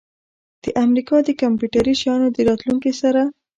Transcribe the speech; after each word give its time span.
د 0.63 0.65
امریکا 0.85 1.15
د 1.23 1.29
کمپیوټري 1.41 1.93
شیانو 2.01 2.27
د 2.35 2.37
راتلونکي 2.49 2.91
سره 3.01 3.21